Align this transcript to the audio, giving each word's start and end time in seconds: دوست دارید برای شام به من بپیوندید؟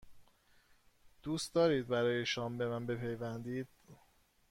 دوست 1.23 1.53
دارید 1.53 1.87
برای 1.87 2.25
شام 2.25 2.57
به 2.57 2.67
من 2.67 2.85
بپیوندید؟ 2.85 3.67